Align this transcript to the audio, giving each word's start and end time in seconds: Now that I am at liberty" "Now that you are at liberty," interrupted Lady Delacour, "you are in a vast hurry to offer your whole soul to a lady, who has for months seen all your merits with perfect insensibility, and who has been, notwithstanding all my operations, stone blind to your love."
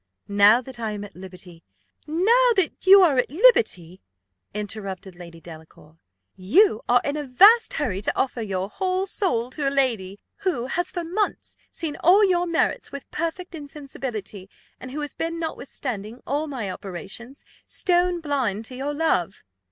Now 0.27 0.61
that 0.61 0.79
I 0.79 0.93
am 0.93 1.03
at 1.03 1.15
liberty" 1.15 1.63
"Now 2.07 2.53
that 2.55 2.87
you 2.87 3.03
are 3.03 3.19
at 3.19 3.29
liberty," 3.29 4.01
interrupted 4.51 5.15
Lady 5.15 5.39
Delacour, 5.39 5.99
"you 6.35 6.81
are 6.89 7.01
in 7.05 7.17
a 7.17 7.23
vast 7.23 7.73
hurry 7.75 8.01
to 8.01 8.17
offer 8.17 8.41
your 8.41 8.67
whole 8.67 9.05
soul 9.05 9.51
to 9.51 9.69
a 9.69 9.69
lady, 9.69 10.19
who 10.37 10.65
has 10.65 10.89
for 10.89 11.03
months 11.03 11.55
seen 11.71 11.97
all 11.97 12.25
your 12.25 12.47
merits 12.47 12.91
with 12.91 13.11
perfect 13.11 13.53
insensibility, 13.53 14.49
and 14.79 14.89
who 14.89 15.01
has 15.01 15.13
been, 15.13 15.37
notwithstanding 15.37 16.23
all 16.25 16.47
my 16.47 16.71
operations, 16.71 17.45
stone 17.67 18.21
blind 18.21 18.65
to 18.65 18.75
your 18.75 18.95
love." 18.95 19.43